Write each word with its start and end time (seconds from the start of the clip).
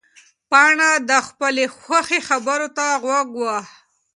پاڼه 0.49 0.89
د 1.09 1.11
خپلې 1.27 1.65
خواښې 1.77 2.19
خبرو 2.29 2.67
ته 2.77 2.85
غوږ 3.03 3.27
وه. 3.41 3.57